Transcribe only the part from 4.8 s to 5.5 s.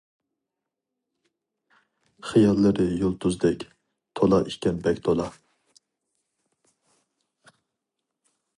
بەك تولا.